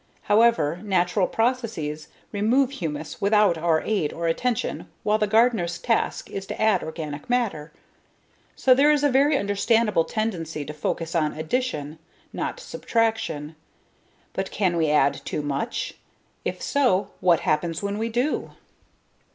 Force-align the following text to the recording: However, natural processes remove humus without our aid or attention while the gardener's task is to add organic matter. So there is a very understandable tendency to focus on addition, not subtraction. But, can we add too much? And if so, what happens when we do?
However, 0.23 0.79
natural 0.83 1.27
processes 1.27 2.07
remove 2.31 2.71
humus 2.71 3.21
without 3.21 3.55
our 3.55 3.81
aid 3.83 4.11
or 4.11 4.25
attention 4.27 4.89
while 5.03 5.19
the 5.19 5.27
gardener's 5.27 5.77
task 5.77 6.27
is 6.31 6.47
to 6.47 6.59
add 6.59 6.81
organic 6.81 7.29
matter. 7.29 7.71
So 8.55 8.73
there 8.73 8.91
is 8.91 9.03
a 9.03 9.11
very 9.11 9.37
understandable 9.37 10.03
tendency 10.05 10.65
to 10.65 10.73
focus 10.73 11.13
on 11.13 11.33
addition, 11.37 11.99
not 12.33 12.59
subtraction. 12.59 13.55
But, 14.33 14.49
can 14.49 14.75
we 14.75 14.89
add 14.89 15.23
too 15.23 15.43
much? 15.43 15.91
And 16.43 16.55
if 16.55 16.63
so, 16.63 17.11
what 17.19 17.41
happens 17.41 17.83
when 17.83 17.99
we 17.99 18.09
do? 18.09 18.53